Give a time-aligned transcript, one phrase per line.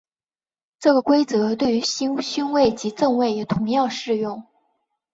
[0.79, 4.47] 这个规则对于勋位及赠位也同样适用。